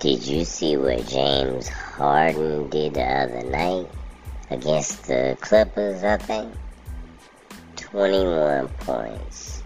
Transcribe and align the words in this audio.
Did 0.00 0.24
you 0.24 0.44
see 0.44 0.76
what 0.76 1.08
James 1.08 1.66
Harden 1.66 2.70
did 2.70 2.94
the 2.94 3.02
other 3.02 3.42
night 3.42 3.88
against 4.48 5.08
the 5.08 5.36
Clippers, 5.40 6.04
I 6.04 6.16
think? 6.18 6.54
21 7.74 8.68
points. 8.78 9.64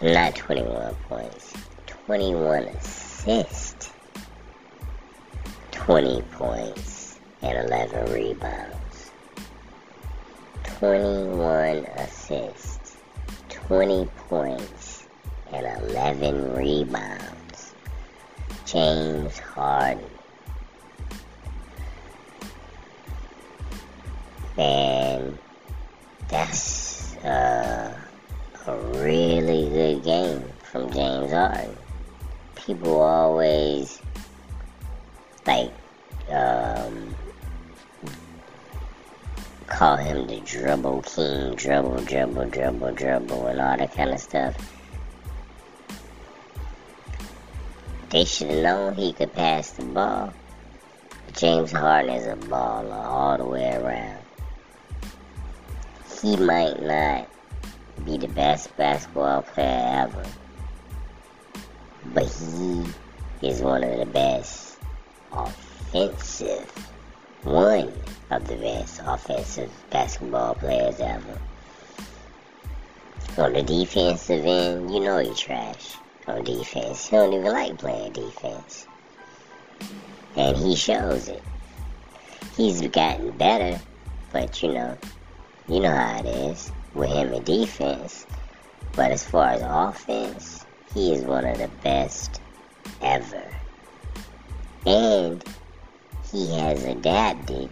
Not 0.00 0.34
21 0.34 0.94
points. 1.10 1.52
21 2.06 2.62
assists. 2.68 3.92
20 5.72 6.22
points 6.32 7.20
and 7.42 7.58
11 7.68 8.14
rebounds. 8.14 9.10
21 10.64 11.84
assists. 11.98 12.96
20 13.50 14.06
points 14.30 15.06
and 15.52 15.66
11 15.90 16.54
rebounds. 16.54 17.19
James 18.72 19.36
Harden. 19.40 20.04
And 24.56 25.38
that's 26.28 27.16
uh, 27.24 27.92
a 28.66 28.76
really 28.76 29.68
good 29.70 30.04
game 30.04 30.44
from 30.62 30.92
James 30.92 31.32
Harden. 31.32 31.76
People 32.54 33.00
always 33.00 34.00
like 35.46 35.72
um, 36.30 37.16
call 39.66 39.96
him 39.96 40.28
the 40.28 40.38
dribble 40.40 41.02
king, 41.02 41.56
dribble, 41.56 42.04
dribble, 42.04 42.44
dribble, 42.46 42.92
dribble, 42.92 43.46
and 43.48 43.60
all 43.60 43.76
that 43.76 43.92
kind 43.94 44.10
of 44.10 44.20
stuff. 44.20 44.79
They 48.10 48.24
should 48.24 48.50
have 48.50 48.64
known 48.64 48.94
he 48.94 49.12
could 49.12 49.32
pass 49.34 49.70
the 49.70 49.84
ball. 49.84 50.32
James 51.36 51.70
Harden 51.70 52.10
is 52.12 52.26
a 52.26 52.34
baller 52.34 52.92
all 52.92 53.38
the 53.38 53.44
way 53.44 53.72
around. 53.72 54.18
He 56.20 56.36
might 56.36 56.82
not 56.82 57.28
be 58.04 58.18
the 58.18 58.26
best 58.26 58.76
basketball 58.76 59.42
player 59.42 60.08
ever, 60.08 60.24
but 62.06 62.24
he 62.24 62.84
is 63.42 63.62
one 63.62 63.84
of 63.84 63.96
the 63.96 64.06
best 64.06 64.76
offensive, 65.32 66.68
one 67.44 67.92
of 68.30 68.48
the 68.48 68.56
best 68.56 69.00
offensive 69.06 69.70
basketball 69.90 70.56
players 70.56 70.98
ever. 70.98 71.40
On 73.38 73.52
the 73.52 73.62
defensive 73.62 74.44
end, 74.44 74.92
you 74.92 74.98
know 74.98 75.18
he 75.18 75.32
trash 75.32 75.94
on 76.26 76.44
defense. 76.44 77.08
He 77.08 77.16
don't 77.16 77.32
even 77.32 77.52
like 77.52 77.78
playing 77.78 78.12
defense. 78.12 78.86
And 80.36 80.56
he 80.56 80.76
shows 80.76 81.28
it. 81.28 81.42
He's 82.56 82.80
gotten 82.88 83.30
better, 83.32 83.80
but 84.32 84.62
you 84.62 84.72
know, 84.72 84.98
you 85.68 85.80
know 85.80 85.94
how 85.94 86.20
it 86.20 86.26
is 86.26 86.70
with 86.94 87.10
him 87.10 87.32
in 87.32 87.42
defense. 87.44 88.26
But 88.94 89.12
as 89.12 89.24
far 89.24 89.50
as 89.50 89.62
offense, 89.62 90.66
he 90.94 91.12
is 91.12 91.22
one 91.22 91.44
of 91.44 91.58
the 91.58 91.70
best 91.82 92.40
ever. 93.00 93.44
And 94.86 95.42
he 96.30 96.54
has 96.56 96.84
adapted 96.84 97.70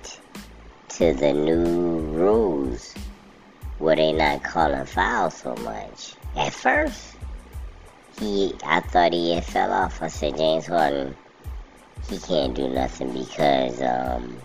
to 0.91 1.15
the 1.15 1.33
new 1.33 2.01
rules 2.13 2.95
where 3.79 3.97
they 3.97 4.13
not 4.13 4.43
calling 4.43 4.85
fouls 4.85 5.35
so 5.35 5.55
much. 5.57 6.15
At 6.37 6.53
first, 6.53 7.15
he 8.19 8.55
I 8.64 8.80
thought 8.80 9.12
he 9.12 9.41
fell 9.41 9.72
off. 9.72 10.02
I 10.02 10.08
said 10.08 10.36
James 10.36 10.66
Harden 10.66 11.16
he 12.08 12.18
can't 12.18 12.55
do 12.55 12.68
nothing 12.68 13.12
because 13.12 13.83
um 13.83 14.39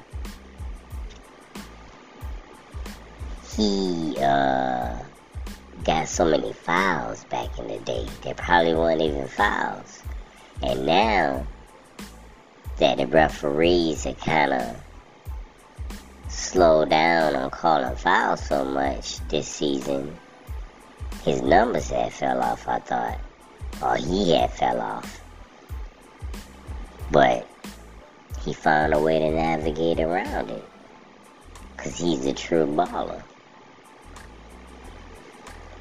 he 3.55 4.15
uh 4.19 4.97
got 5.83 6.07
so 6.07 6.25
many 6.25 6.53
fouls 6.53 7.23
back 7.25 7.57
in 7.59 7.67
the 7.67 7.79
day. 7.79 8.07
There 8.21 8.33
probably 8.35 8.73
weren't 8.73 9.01
even 9.01 9.27
fouls. 9.27 10.03
And 10.61 10.85
now 10.85 11.45
that 12.77 12.97
the 12.97 13.07
referees 13.07 14.05
are 14.05 14.13
kind 14.13 14.53
of 14.53 14.75
slow 16.29 16.85
down 16.85 17.35
on 17.35 17.49
calling 17.49 17.95
fouls 17.95 18.45
so 18.45 18.63
much 18.63 19.19
this 19.27 19.47
season, 19.47 20.17
his 21.25 21.41
numbers 21.41 21.89
had 21.89 22.13
fell 22.13 22.41
off, 22.41 22.67
I 22.67 22.79
thought 22.79 23.19
or 23.81 23.95
he 23.95 24.31
had 24.31 24.51
fell 24.51 24.79
off. 24.79 25.21
But 27.11 27.47
he 28.43 28.53
found 28.53 28.93
a 28.93 28.99
way 28.99 29.19
to 29.19 29.31
navigate 29.31 29.99
around 29.99 30.49
it. 30.49 30.63
Because 31.75 31.97
he's 31.97 32.25
a 32.25 32.33
true 32.33 32.65
baller. 32.65 33.23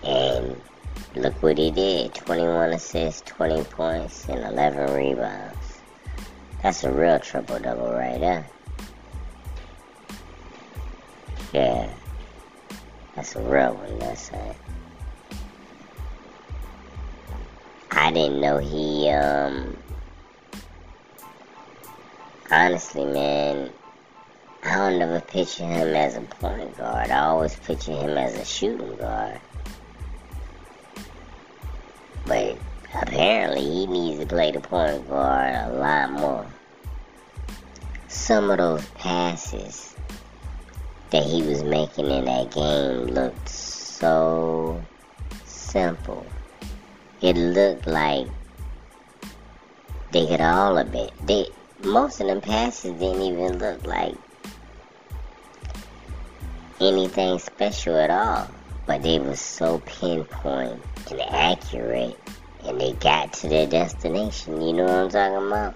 And 0.04 0.60
look 1.14 1.40
what 1.42 1.58
he 1.58 1.70
did 1.70 2.14
21 2.14 2.72
assists, 2.72 3.22
20 3.26 3.64
points, 3.64 4.28
and 4.28 4.40
11 4.40 4.94
rebounds. 4.94 5.80
That's 6.62 6.84
a 6.84 6.90
real 6.90 7.18
triple 7.18 7.58
double 7.58 7.92
right 7.92 8.20
there. 8.20 8.46
Yeah. 11.52 11.90
That's 13.14 13.36
a 13.36 13.42
real 13.42 13.74
one, 13.74 13.98
that's 13.98 14.30
it. 14.30 14.56
Didn't 18.12 18.40
know 18.40 18.58
he, 18.58 19.08
um, 19.10 19.76
honestly, 22.50 23.04
man, 23.04 23.70
I 24.62 24.76
don't 24.76 25.02
ever 25.02 25.20
picture 25.20 25.64
him 25.64 25.94
as 25.94 26.16
a 26.16 26.20
point 26.20 26.76
guard. 26.76 27.10
I 27.10 27.24
always 27.24 27.56
picture 27.56 27.92
him 27.92 28.16
as 28.16 28.34
a 28.36 28.44
shooting 28.44 28.96
guard. 28.96 29.40
But 32.26 32.56
apparently, 32.94 33.62
he 33.62 33.86
needs 33.86 34.20
to 34.20 34.26
play 34.26 34.52
the 34.52 34.60
point 34.60 35.08
guard 35.08 35.54
a 35.54 35.72
lot 35.72 36.12
more. 36.12 36.46
Some 38.08 38.50
of 38.50 38.58
those 38.58 38.86
passes 38.90 39.94
that 41.10 41.24
he 41.24 41.42
was 41.42 41.62
making 41.62 42.10
in 42.10 42.26
that 42.26 42.50
game 42.52 43.06
looked 43.06 43.48
so 43.48 44.82
simple 45.44 46.24
it 47.22 47.36
looked 47.36 47.86
like 47.86 48.26
they 50.10 50.26
could 50.26 50.40
all 50.40 50.76
of 50.76 50.94
it. 50.94 51.12
They 51.24 51.46
most 51.84 52.20
of 52.20 52.26
them 52.26 52.40
passes 52.40 52.92
didn't 52.92 53.22
even 53.22 53.58
look 53.58 53.86
like 53.86 54.14
anything 56.80 57.38
special 57.38 57.96
at 57.96 58.10
all. 58.10 58.48
But 58.86 59.02
they 59.02 59.18
were 59.18 59.36
so 59.36 59.78
pinpoint 59.86 60.82
and 61.10 61.20
accurate 61.20 62.18
and 62.64 62.80
they 62.80 62.92
got 62.94 63.32
to 63.34 63.48
their 63.48 63.66
destination. 63.66 64.60
You 64.60 64.72
know 64.72 64.84
what 64.84 64.92
I'm 64.92 65.10
talking 65.10 65.46
about? 65.46 65.74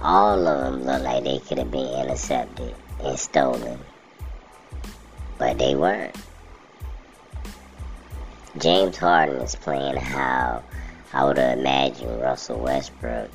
All 0.00 0.46
of 0.46 0.64
them 0.64 0.84
looked 0.84 1.04
like 1.04 1.24
they 1.24 1.38
could 1.38 1.58
have 1.58 1.70
been 1.70 1.88
intercepted 1.88 2.74
and 3.02 3.18
stolen. 3.18 3.78
But 5.38 5.58
they 5.58 5.74
weren't. 5.74 6.16
James 8.58 8.96
Harden 8.96 9.36
is 9.42 9.54
playing 9.54 9.96
how 9.96 10.62
I 11.12 11.24
would 11.24 11.36
imagine 11.36 12.20
Russell 12.20 12.58
Westbrook 12.58 13.30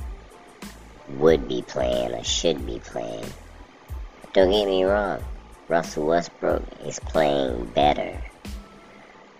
would 1.09 1.47
be 1.47 1.61
playing 1.61 2.13
or 2.13 2.23
should 2.23 2.65
be 2.65 2.79
playing. 2.79 3.25
Don't 4.33 4.49
get 4.49 4.65
me 4.65 4.83
wrong, 4.83 5.23
Russell 5.67 6.07
Westbrook 6.07 6.63
is 6.85 6.99
playing 6.99 7.65
better. 7.75 8.19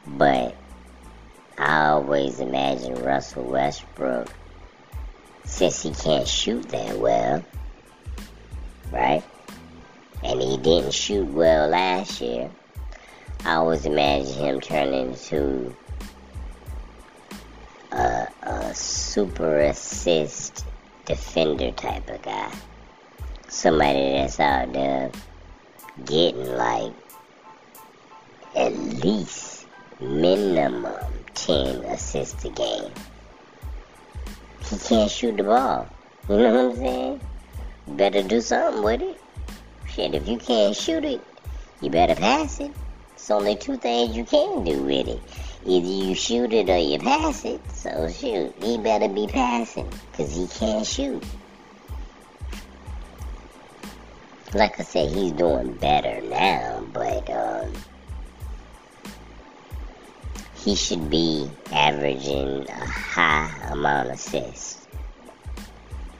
But 0.06 0.56
I 1.57 1.88
always 1.88 2.39
imagine 2.39 3.04
Russell 3.04 3.45
Westbrook, 3.45 4.31
since 5.45 5.81
he 5.81 5.92
can't 5.92 6.27
shoot 6.27 6.62
that 6.69 7.00
well, 7.00 7.44
right? 8.92 9.24
And 10.24 10.42
he 10.42 10.57
didn't 10.57 10.94
shoot 10.94 11.25
well 11.25 11.69
last 11.69 12.22
year. 12.22 12.51
I 13.43 13.55
always 13.55 13.85
imagine 13.85 14.33
him 14.33 14.61
turning 14.61 15.11
into 15.11 15.75
a, 17.91 18.27
a 18.43 18.75
super 18.75 19.59
assist 19.59 20.65
defender 21.05 21.71
type 21.71 22.09
of 22.09 22.21
guy. 22.21 22.51
Somebody 23.47 24.11
that's 24.11 24.39
out 24.39 24.71
there 24.73 25.11
getting 26.05 26.45
like 26.55 26.93
at 28.55 28.75
least 28.75 29.65
minimum 29.99 30.88
10 31.33 31.83
assists 31.85 32.45
a 32.45 32.49
game. 32.49 32.91
He 34.69 34.77
can't 34.77 35.09
shoot 35.09 35.38
the 35.38 35.43
ball. 35.43 35.88
You 36.29 36.38
know 36.38 36.67
what 36.67 36.71
I'm 36.71 36.77
saying? 36.77 37.21
better 37.88 38.23
do 38.23 38.39
something 38.41 38.83
with 38.83 39.01
it. 39.01 39.19
Shit, 39.88 40.15
if 40.15 40.27
you 40.27 40.38
can't 40.38 40.75
shoot 40.75 41.03
it, 41.03 41.21
you 41.81 41.89
better 41.89 42.15
pass 42.15 42.59
it. 42.59 42.71
It's 43.21 43.29
only 43.29 43.56
two 43.56 43.77
things 43.77 44.18
you 44.18 44.25
can 44.25 44.63
do 44.63 44.81
with 44.81 45.07
it. 45.07 45.21
Either 45.63 45.85
you 45.85 46.15
shoot 46.15 46.51
it 46.53 46.68
or 46.71 46.77
you 46.79 46.97
pass 46.97 47.45
it. 47.45 47.62
So 47.71 48.09
shoot, 48.09 48.51
he 48.59 48.79
better 48.79 49.07
be 49.07 49.27
passing 49.27 49.88
because 50.12 50.35
he 50.35 50.47
can't 50.47 50.83
shoot. 50.83 51.23
Like 54.56 54.79
I 54.79 54.83
said, 54.83 55.12
he's 55.12 55.33
doing 55.33 55.73
better 55.73 56.19
now, 56.21 56.83
but 56.91 57.29
um, 57.29 57.71
he 60.56 60.74
should 60.75 61.12
be 61.12 61.47
averaging 61.71 62.67
a 62.67 62.85
high 62.85 63.56
amount 63.69 64.07
of 64.09 64.15
assists. 64.15 64.88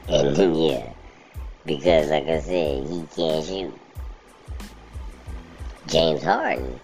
And 0.06 0.36
then, 0.36 0.54
yeah, 0.54 0.92
because 1.66 2.10
like 2.10 2.28
I 2.28 2.38
said, 2.38 2.86
he 2.86 3.04
can't 3.16 3.44
shoot. 3.44 3.78
James 5.88 6.22
Harden 6.22 6.78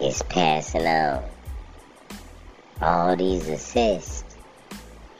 is 0.00 0.22
passing 0.22 0.86
out 0.86 1.24
all 2.80 3.14
these 3.16 3.46
assists, 3.48 4.36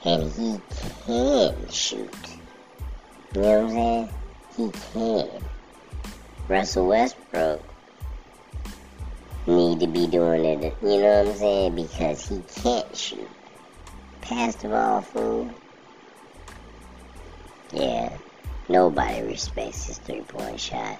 and 0.03 0.31
he 0.31 0.59
can 1.05 1.69
shoot. 1.69 2.09
You 3.35 3.41
know 3.41 3.49
what 3.49 3.59
I'm 3.59 3.69
saying? 3.69 4.09
He 4.57 4.71
can. 4.93 5.29
Russell 6.47 6.87
Westbrook 6.87 7.61
need 9.47 9.79
to 9.79 9.87
be 9.87 10.07
doing 10.07 10.45
it, 10.45 10.75
you 10.81 11.01
know 11.01 11.23
what 11.23 11.27
I'm 11.27 11.35
saying? 11.35 11.75
Because 11.75 12.27
he 12.27 12.41
can't 12.61 12.95
shoot. 12.95 13.29
Pass 14.21 14.55
the 14.55 14.69
ball, 14.69 15.01
fool. 15.01 15.49
Yeah, 17.71 18.17
nobody 18.67 19.21
respects 19.21 19.85
his 19.85 19.97
three-point 19.99 20.59
shot. 20.59 20.99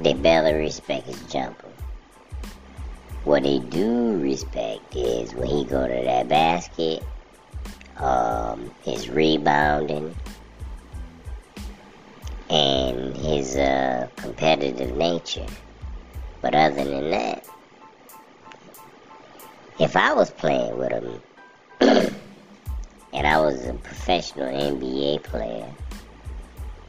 They 0.00 0.14
barely 0.14 0.54
respect 0.54 1.06
his 1.06 1.20
jumper. 1.24 1.63
What 3.24 3.42
they 3.42 3.58
do 3.58 4.18
respect 4.18 4.94
is 4.94 5.34
when 5.34 5.48
he 5.48 5.64
go 5.64 5.88
to 5.88 6.04
that 6.04 6.28
basket, 6.28 7.02
um, 7.96 8.70
his 8.82 9.08
rebounding, 9.08 10.14
and 12.50 13.16
his 13.16 13.56
uh, 13.56 14.08
competitive 14.16 14.94
nature. 14.96 15.46
But 16.42 16.54
other 16.54 16.84
than 16.84 17.10
that, 17.10 17.46
if 19.80 19.96
I 19.96 20.12
was 20.12 20.30
playing 20.30 20.76
with 20.76 20.92
him 20.92 21.22
and 23.14 23.26
I 23.26 23.40
was 23.40 23.66
a 23.66 23.72
professional 23.72 24.48
NBA 24.48 25.22
player 25.22 25.72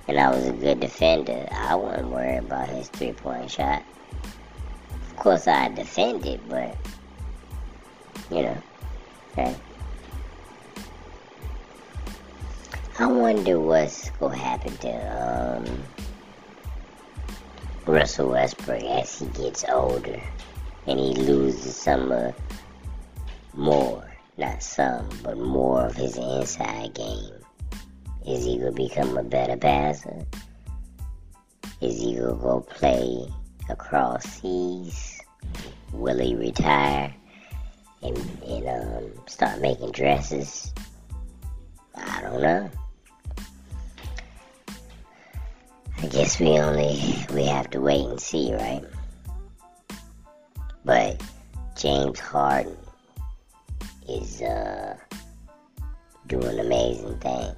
and 0.10 0.20
I 0.20 0.30
was 0.32 0.46
a 0.48 0.52
good 0.52 0.82
defender, 0.82 1.48
I 1.50 1.76
wouldn't 1.76 2.10
worry 2.10 2.38
about 2.38 2.68
his 2.68 2.90
three 2.90 3.14
point 3.14 3.50
shot. 3.50 3.84
Of 5.26 5.32
course, 5.32 5.48
I 5.48 5.70
defend 5.70 6.24
it, 6.28 6.40
but 6.48 6.78
you 8.30 8.44
know. 8.44 8.58
I 13.00 13.08
wonder 13.08 13.60
what's 13.60 14.12
gonna 14.12 14.38
happen 14.38 14.78
to 14.78 15.58
um, 15.58 15.84
Russell 17.88 18.30
Westbrook 18.30 18.84
as 18.84 19.18
he 19.18 19.26
gets 19.30 19.66
older 19.68 20.22
and 20.86 21.00
he 21.00 21.16
loses 21.16 21.76
some 21.76 22.12
uh, 22.12 22.32
more, 23.56 24.06
not 24.38 24.62
some, 24.62 25.10
but 25.24 25.40
more 25.40 25.88
of 25.88 25.96
his 25.96 26.18
inside 26.18 26.94
game. 26.94 27.34
Is 28.28 28.46
he 28.46 28.60
gonna 28.60 28.72
become 28.74 29.18
a 29.18 29.24
better 29.24 29.58
passer? 29.58 30.24
Is 31.82 32.00
he 32.00 32.14
gonna 32.14 32.36
go 32.36 32.62
play 32.62 33.28
across 33.70 34.24
seas? 34.24 35.15
Will 35.98 36.20
he 36.20 36.36
retire 36.36 37.14
and, 38.02 38.18
and 38.46 38.68
um, 38.68 39.12
start 39.28 39.62
making 39.62 39.92
dresses? 39.92 40.74
I 41.96 42.22
don't 42.22 42.42
know. 42.42 42.70
I 46.04 46.08
guess 46.08 46.40
we 46.40 46.50
only 46.60 47.26
we 47.34 47.46
have 47.46 47.70
to 47.72 47.82
wait 47.82 48.06
and 48.06 48.20
see, 48.20 48.54
right? 48.54 48.84
But 50.84 51.24
James 51.76 52.20
Harden 52.20 52.78
is 54.08 54.42
uh, 54.42 54.98
doing 56.28 56.60
amazing 56.60 57.18
things. 57.20 57.56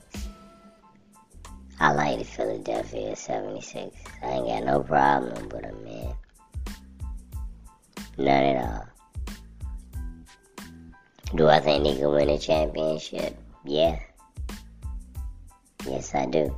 I 1.80 1.92
like 1.94 2.20
the 2.20 2.26
Philadelphia 2.26 3.16
76. 3.16 3.96
I 4.24 4.28
ain't 4.28 4.48
got 4.48 4.64
no 4.64 4.82
problem 4.82 5.50
with 5.50 5.62
them, 5.62 5.84
man. 5.84 6.14
None 8.18 8.44
at 8.44 8.64
all. 8.64 8.88
Do 11.36 11.48
I 11.48 11.60
think 11.60 11.84
they 11.84 11.98
can 11.98 12.10
win 12.10 12.30
a 12.30 12.40
championship? 12.40 13.38
Yeah. 13.66 14.00
Yes, 15.86 16.16
I 16.16 16.26
do. 16.26 16.56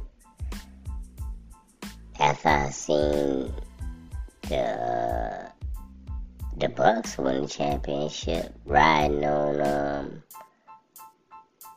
After 2.19 2.49
I 2.49 2.69
seen 2.69 3.53
the 4.43 5.51
the 6.57 6.69
Bucks 6.69 7.17
win 7.17 7.43
the 7.43 7.47
championship, 7.47 8.53
riding 8.65 9.23
on 9.23 9.61
um, 9.61 10.23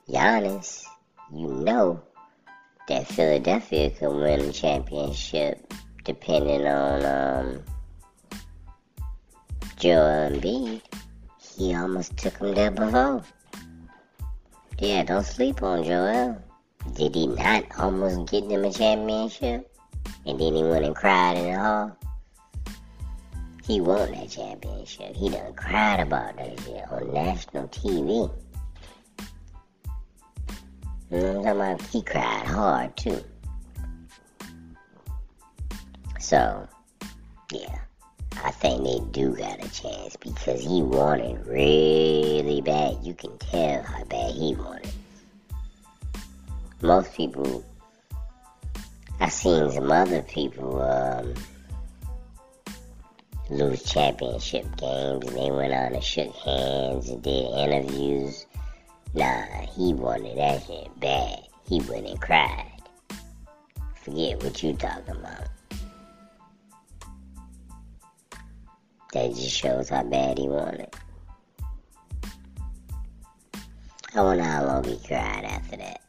Giannis, 0.09 0.85
you 1.33 1.49
know 1.49 2.03
that 2.89 3.07
Philadelphia 3.07 3.91
could 3.91 4.15
win 4.15 4.47
the 4.47 4.53
championship 4.53 5.73
depending 6.05 6.67
on 6.67 7.05
um, 7.05 7.63
Joel 9.83 10.31
Embiid. 10.31 10.81
He 11.59 11.75
almost 11.75 12.17
took 12.17 12.37
him 12.37 12.55
there 12.55 12.71
before. 12.71 13.25
Yeah, 14.79 15.03
don't 15.03 15.27
sleep 15.27 15.61
on 15.61 15.83
Joel. 15.83 16.41
Did 16.95 17.17
he 17.17 17.27
not 17.27 17.65
almost 17.81 18.31
get 18.31 18.49
them 18.49 18.65
a 18.65 18.73
championship? 18.73 19.69
And 20.25 20.39
then 20.39 20.55
he 20.55 20.63
went 20.63 20.85
and 20.85 20.95
cried 20.95 21.37
in 21.37 21.53
the 21.53 21.59
hall? 21.59 21.97
He 23.67 23.81
won 23.81 24.13
that 24.13 24.31
championship. 24.31 25.17
He 25.17 25.31
done 25.31 25.53
cried 25.55 25.99
about 25.99 26.37
that 26.37 26.61
shit 26.61 26.85
on 26.89 27.13
national 27.13 27.67
TV. 27.67 28.31
You 31.11 31.19
know 31.19 31.29
I'm 31.29 31.35
talking 31.35 31.51
about? 31.51 31.83
He 31.83 32.03
cried 32.03 32.47
hard 32.47 32.97
too. 32.97 33.25
So, 36.21 36.69
yeah. 37.51 37.81
I 38.45 38.51
think 38.51 38.85
they 38.85 38.99
do 39.11 39.37
got 39.37 39.65
a 39.65 39.71
chance 39.71 40.17
because 40.17 40.63
he 40.63 40.83
wanted 40.83 41.47
really 41.47 42.61
bad. 42.61 42.99
You 43.03 43.15
can 43.15 43.37
tell 43.39 43.83
how 43.83 44.05
bad 44.05 44.35
he 44.35 44.55
wanted. 44.55 44.93
Most 46.81 47.15
people, 47.15 47.65
I 49.21 49.29
seen 49.29 49.71
some 49.71 49.91
other 49.91 50.23
people 50.23 50.83
um, 50.83 51.35
lose 53.51 53.83
championship 53.85 54.65
games 54.77 55.27
and 55.27 55.37
they 55.37 55.51
went 55.51 55.73
on 55.73 55.95
and 55.95 56.03
shook 56.03 56.35
hands 56.37 57.11
and 57.11 57.23
did 57.23 57.47
interviews. 57.51 58.47
Nah, 59.15 59.43
he 59.77 59.93
wanted 59.93 60.39
that 60.39 60.65
shit 60.67 60.89
bad. 60.99 61.41
He 61.69 61.81
went 61.83 62.07
and 62.07 62.21
cried. 62.21 62.73
Forget 63.95 64.43
what 64.43 64.63
you 64.63 64.73
talking 64.73 65.17
about. 65.17 65.49
That 69.13 69.35
just 69.35 69.51
shows 69.51 69.91
how 69.91 70.05
bad 70.05 70.39
he 70.39 70.49
wanted. 70.49 70.89
I 74.15 74.21
wonder 74.21 74.43
how 74.43 74.65
long 74.65 74.85
he 74.85 74.99
cried 75.07 75.45
after 75.45 75.77
that. 75.77 76.01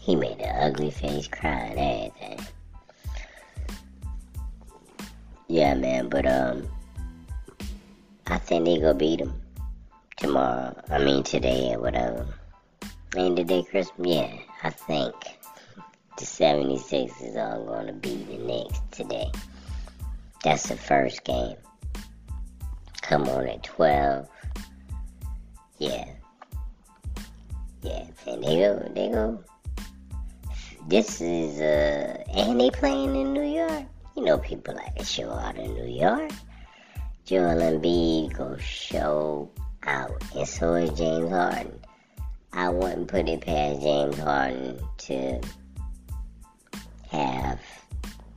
He 0.00 0.14
made 0.14 0.40
an 0.40 0.70
ugly 0.70 0.90
face 0.90 1.26
crying 1.26 1.78
everything. 1.78 2.46
Yeah, 5.48 5.74
man, 5.74 6.08
but 6.08 6.26
um, 6.26 6.68
I 8.26 8.38
think 8.38 8.66
they 8.66 8.78
gonna 8.78 8.94
beat 8.94 9.20
him 9.20 9.34
tomorrow. 10.16 10.76
I 10.90 10.98
mean 10.98 11.22
today 11.22 11.74
or 11.74 11.80
whatever. 11.80 12.26
Ain't 13.16 13.36
today 13.36 13.62
Christmas? 13.62 14.06
Yeah, 14.06 14.36
I 14.62 14.70
think 14.70 15.14
the 16.18 16.24
76ers 16.24 17.36
are 17.36 17.64
gonna 17.64 17.92
beat 17.92 18.28
the 18.28 18.38
Knicks 18.38 18.80
today. 18.90 19.30
That's 20.44 20.68
the 20.68 20.76
first 20.76 21.24
game. 21.24 21.56
Come 23.00 23.22
on 23.30 23.48
at 23.48 23.64
12. 23.64 24.28
Yeah. 25.78 26.04
Yeah, 27.80 28.06
and 28.26 28.44
they 28.44 28.56
go, 28.56 28.92
they 28.94 29.08
go. 29.08 29.42
This 30.86 31.22
is, 31.22 31.60
uh, 31.60 32.22
and 32.34 32.60
they 32.60 32.70
playing 32.70 33.16
in 33.16 33.32
New 33.32 33.42
York. 33.42 33.84
You 34.16 34.24
know, 34.24 34.36
people 34.36 34.74
like 34.74 34.94
to 34.96 35.04
show 35.04 35.30
out 35.30 35.56
in 35.56 35.74
New 35.74 35.86
York. 35.86 36.30
Joel 37.24 37.56
Embiid 37.56 38.36
go 38.36 38.58
show 38.58 39.50
out, 39.84 40.22
and 40.36 40.46
so 40.46 40.74
is 40.74 40.90
James 40.90 41.30
Harden. 41.30 41.80
I 42.52 42.68
wouldn't 42.68 43.08
put 43.08 43.28
it 43.30 43.40
past 43.40 43.80
James 43.80 44.18
Harden 44.18 44.78
to 44.98 45.40
have 47.10 47.60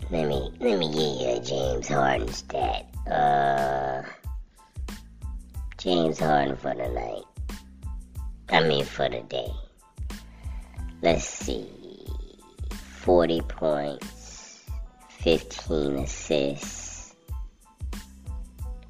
let 0.10 0.28
me 0.28 0.52
let 0.60 0.80
me 0.80 0.88
give 0.88 1.22
you 1.22 1.36
a 1.36 1.40
James 1.42 1.88
Harden 1.88 2.28
stat. 2.30 2.86
Uh, 3.10 4.04
James 5.78 6.20
Harden 6.20 6.56
for 6.56 6.74
the 6.74 6.88
night. 6.88 7.24
I 8.50 8.66
mean 8.68 8.86
for 8.86 9.10
the 9.10 9.22
day. 9.22 9.52
Let's 11.02 11.26
see. 11.26 11.70
40 13.02 13.42
points, 13.42 14.66
15 15.20 15.98
assists, 16.00 17.16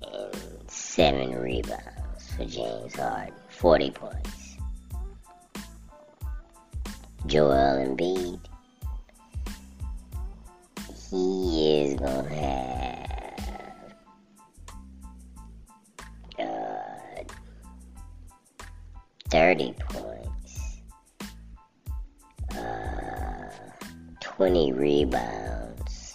and 0.01 0.71
7 0.71 1.35
rebounds 1.35 2.31
for 2.35 2.45
James 2.45 2.95
Harden. 2.95 3.33
40 3.49 3.91
points. 3.91 4.57
Joel 7.25 7.85
Embiid. 7.85 8.39
He 11.17 11.81
is 11.81 11.95
to 11.97 12.21
have 12.29 13.49
uh, 16.37 17.23
30 19.31 19.73
points, 19.79 20.81
uh, 22.55 23.49
20 24.19 24.73
rebounds, 24.73 26.13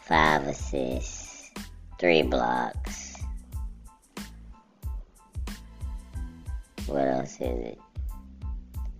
5 0.00 0.48
assists, 0.48 1.52
3 2.00 2.22
blocks. 2.22 3.22
What 6.86 7.06
else 7.06 7.34
is 7.34 7.66
it? 7.66 7.78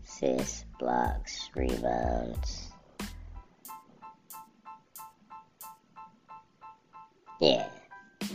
Assists, 0.04 0.64
blocks, 0.78 1.50
rebounds. 1.56 2.59
Yeah, 7.40 7.66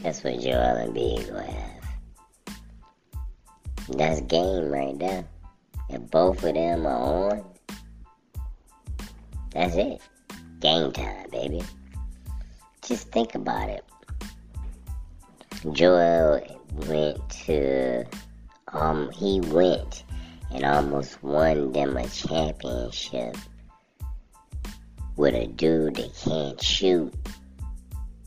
that's 0.01 0.23
what 0.23 0.39
Joel 0.39 0.87
Embiid 0.87 1.29
gonna 1.29 1.43
have. 1.43 1.75
That's 3.89 4.21
game 4.21 4.69
right 4.69 4.97
there. 4.97 5.25
If 5.89 6.09
both 6.09 6.43
of 6.43 6.55
them 6.55 6.87
are 6.87 7.31
on, 7.31 7.45
that's 9.51 9.75
it. 9.75 10.01
Game 10.59 10.91
time, 10.91 11.29
baby. 11.31 11.61
Just 12.81 13.11
think 13.11 13.35
about 13.35 13.69
it. 13.69 13.83
Joel 15.71 16.41
went 16.87 17.29
to, 17.45 18.05
um, 18.73 19.11
he 19.11 19.39
went 19.39 20.03
and 20.51 20.63
almost 20.65 21.21
won 21.21 21.71
them 21.71 21.95
a 21.95 22.07
championship 22.07 23.37
with 25.15 25.35
a 25.35 25.45
dude 25.47 25.95
that 25.95 26.15
can't 26.23 26.61
shoot. 26.61 27.13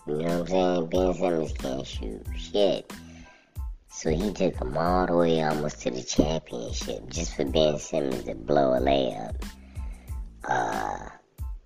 You 0.08 0.14
know 0.14 0.22
what 0.22 0.30
I'm 0.32 0.46
saying? 0.46 0.86
Ben 0.86 1.14
Simmons 1.14 1.52
can't 1.52 1.86
shoot 1.86 2.26
shit. 2.36 2.92
So 3.90 4.10
he 4.10 4.32
took 4.32 4.56
them 4.56 4.76
all 4.76 5.06
the 5.06 5.16
way 5.16 5.42
almost 5.42 5.82
to 5.82 5.90
the 5.90 6.02
championship 6.02 7.08
just 7.10 7.36
for 7.36 7.44
Ben 7.44 7.78
Simmons 7.78 8.24
to 8.24 8.34
blow 8.34 8.72
a 8.72 8.80
layup. 8.80 9.34
Uh, 10.44 11.10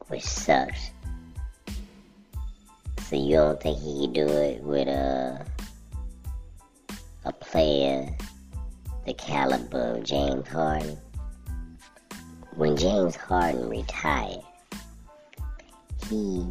which 0.09 0.25
sucks. 0.25 0.91
So 3.07 3.17
you 3.17 3.37
don't 3.37 3.61
think 3.61 3.79
he 3.79 4.07
could 4.07 4.15
do 4.15 4.27
it 4.27 4.63
with 4.63 4.89
a 4.89 5.47
a 7.25 7.33
player 7.33 8.09
the 9.07 9.15
caliber 9.15 9.97
of 9.97 10.05
James 10.05 10.49
Harden? 10.49 10.99
When 12.57 12.77
James 12.77 13.17
Harden 13.17 13.69
retired, 13.69 14.43
he 16.09 16.49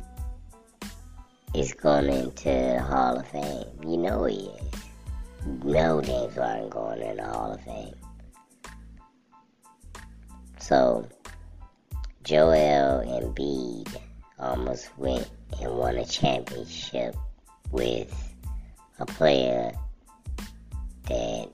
is 1.54 1.74
going 1.74 2.08
into 2.08 2.46
the 2.46 2.82
Hall 2.82 3.18
of 3.18 3.28
Fame. 3.28 3.68
You 3.84 3.98
know 3.98 4.24
he 4.24 4.36
is. 4.36 4.62
No 5.64 6.02
James 6.02 6.36
Harden 6.36 6.70
going 6.70 7.02
in 7.02 7.18
the 7.18 7.24
Hall 7.24 7.52
of 7.52 7.62
Fame. 7.62 7.94
So 10.60 11.10
Joel 12.24 13.04
Embiid 13.06 13.94
almost 14.40 14.98
went 14.98 15.30
and 15.60 15.76
won 15.76 15.98
a 15.98 16.06
championship 16.06 17.16
with 17.72 18.14
a 19.00 19.06
player 19.06 19.74
that 21.08 21.50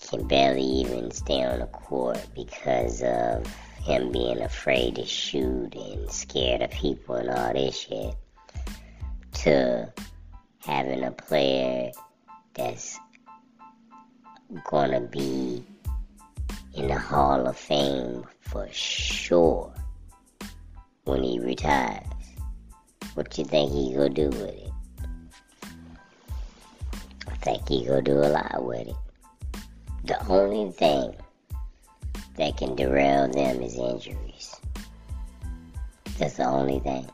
can 0.00 0.26
barely 0.28 0.62
even 0.62 1.10
stay 1.10 1.44
on 1.44 1.58
the 1.58 1.66
court 1.66 2.24
because 2.34 3.02
of 3.02 3.46
him 3.82 4.12
being 4.12 4.40
afraid 4.40 4.94
to 4.94 5.04
shoot 5.04 5.74
and 5.74 6.10
scared 6.10 6.62
of 6.62 6.70
people 6.70 7.16
and 7.16 7.28
all 7.28 7.52
this 7.52 7.76
shit 7.76 8.14
to 9.42 9.92
having 10.58 11.04
a 11.04 11.10
player 11.10 11.92
that's 12.54 12.98
gonna 14.64 15.00
be 15.00 15.64
in 16.74 16.88
the 16.88 16.98
Hall 16.98 17.46
of 17.46 17.56
Fame 17.56 18.24
for 18.40 18.68
sure 18.72 19.72
when 21.04 21.22
he 21.22 21.38
retires. 21.38 22.02
What 23.14 23.36
you 23.38 23.44
think 23.44 23.72
he 23.72 23.94
gonna 23.94 24.08
do 24.08 24.28
with 24.28 24.40
it? 24.40 24.72
I 27.28 27.36
think 27.36 27.68
he 27.68 27.84
gonna 27.84 28.02
do 28.02 28.18
a 28.18 28.28
lot 28.28 28.64
with 28.64 28.88
it. 28.88 28.96
The 30.04 30.26
only 30.28 30.72
thing 30.72 31.14
that 32.36 32.56
can 32.56 32.74
derail 32.74 33.28
them 33.28 33.62
is 33.62 33.76
injuries. 33.76 34.56
That's 36.18 36.36
the 36.36 36.46
only 36.46 36.80
thing. 36.80 37.06